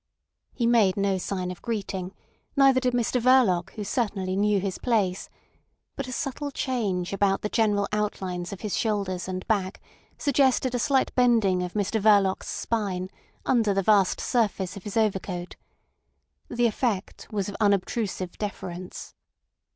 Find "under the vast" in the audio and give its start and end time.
13.45-14.19